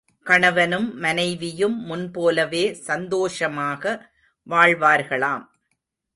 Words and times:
கணவனும் 0.25 0.87
மனைவியும் 0.95 1.75
முன்போலவே 1.85 2.73
சந்தோஷமாக 2.73 3.93
வாழ்வார்களாம். 4.47 5.45